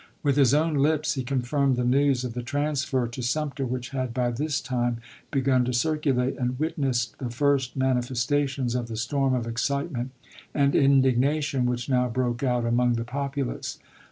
[0.23, 4.15] With his own lips, he confirmed the news of the transfer to Sumter which had
[4.15, 4.97] by this time
[5.29, 10.09] begun to circulate, and witnessed the first manifestations of the storm of excitement
[10.55, 13.77] and indignation which now broke out among the populace.